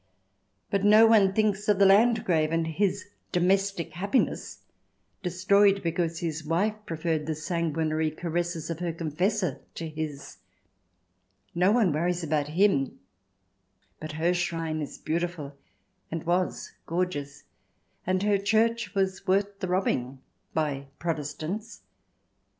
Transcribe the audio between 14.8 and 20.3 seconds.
is beautiful and was gorgeous, and her church was worth the robbing—